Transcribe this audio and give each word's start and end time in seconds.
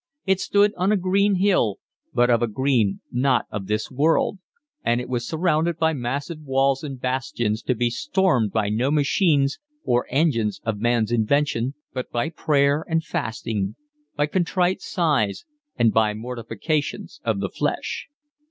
It 0.25 0.39
stood 0.39 0.73
on 0.77 0.91
a 0.91 0.97
green 0.97 1.35
hill, 1.35 1.77
but 2.11 2.31
of 2.31 2.41
a 2.41 2.47
green 2.47 3.01
not 3.11 3.45
of 3.51 3.67
this 3.67 3.91
world, 3.91 4.39
and 4.83 4.99
it 4.99 5.07
was 5.07 5.27
surrounded 5.27 5.77
by 5.77 5.93
massive 5.93 6.39
walls 6.41 6.83
and 6.83 6.99
bastions 6.99 7.61
to 7.61 7.75
be 7.75 7.91
stormed 7.91 8.51
by 8.51 8.69
no 8.69 8.89
machines 8.89 9.59
or 9.83 10.07
engines 10.09 10.59
of 10.63 10.79
man's 10.81 11.11
invention, 11.11 11.75
but 11.93 12.09
by 12.09 12.29
prayer 12.29 12.83
and 12.89 13.03
fasting, 13.03 13.75
by 14.15 14.25
contrite 14.25 14.81
sighs 14.81 15.45
and 15.75 15.93
by 15.93 16.15
mortifications 16.15 17.21
of 17.23 17.39
the 17.39 17.49
flesh. 17.49 18.07